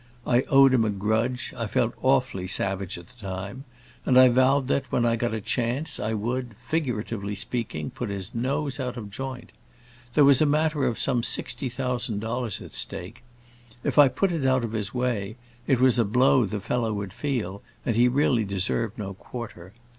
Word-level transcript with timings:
I 0.25 0.41
owed 0.49 0.73
him 0.73 0.83
a 0.83 0.89
grudge, 0.89 1.53
I 1.55 1.67
felt 1.67 1.93
awfully 2.01 2.47
savage 2.47 2.97
at 2.97 3.05
the 3.07 3.19
time, 3.19 3.65
and 4.03 4.17
I 4.19 4.29
vowed 4.29 4.67
that, 4.67 4.91
when 4.91 5.05
I 5.05 5.15
got 5.15 5.31
a 5.35 5.39
chance, 5.39 5.99
I 5.99 6.15
would, 6.15 6.55
figuratively 6.65 7.35
speaking, 7.35 7.91
put 7.91 8.09
his 8.09 8.33
nose 8.33 8.79
out 8.79 8.97
of 8.97 9.11
joint. 9.11 9.51
There 10.15 10.25
was 10.25 10.41
a 10.41 10.47
matter 10.47 10.85
of 10.87 10.97
some 10.97 11.21
sixty 11.21 11.69
thousand 11.69 12.17
dollars 12.19 12.61
at 12.61 12.73
stake. 12.73 13.21
If 13.83 13.99
I 13.99 14.07
put 14.07 14.31
it 14.31 14.43
out 14.43 14.63
of 14.63 14.71
his 14.71 14.91
way, 14.91 15.35
it 15.67 15.79
was 15.79 15.99
a 15.99 16.03
blow 16.03 16.45
the 16.47 16.59
fellow 16.61 16.91
would 16.93 17.13
feel, 17.13 17.61
and 17.85 17.95
he 17.95 18.07
really 18.07 18.43
deserved 18.43 18.97
no 18.97 19.13
quarter. 19.13 19.71